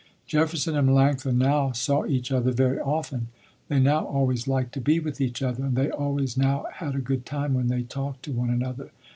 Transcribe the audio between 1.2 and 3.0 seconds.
now saw each other, very